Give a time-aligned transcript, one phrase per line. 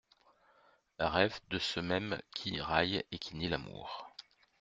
[0.99, 4.07] Rêve de ceux mêmes qui raillent et qui nient l’amour.